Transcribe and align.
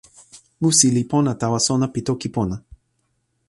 musi 0.61 0.87
li 0.95 1.03
pona 1.11 1.31
tawa 1.41 1.59
sona 1.67 1.87
pi 1.93 1.99
toki 2.07 2.29
pona. 2.35 2.55